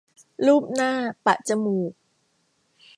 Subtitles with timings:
[0.45, 0.93] ลูบหน้า
[1.25, 1.93] ปะจมูก